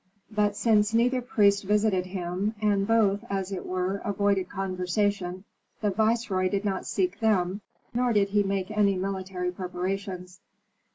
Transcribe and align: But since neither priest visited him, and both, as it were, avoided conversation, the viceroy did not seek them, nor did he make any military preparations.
But 0.31 0.55
since 0.57 0.95
neither 0.95 1.21
priest 1.21 1.63
visited 1.63 2.07
him, 2.07 2.55
and 2.59 2.87
both, 2.87 3.23
as 3.29 3.51
it 3.51 3.67
were, 3.67 3.97
avoided 3.97 4.49
conversation, 4.49 5.43
the 5.79 5.91
viceroy 5.91 6.49
did 6.49 6.65
not 6.65 6.87
seek 6.87 7.19
them, 7.19 7.61
nor 7.93 8.11
did 8.11 8.29
he 8.29 8.41
make 8.41 8.71
any 8.71 8.97
military 8.97 9.51
preparations. 9.51 10.39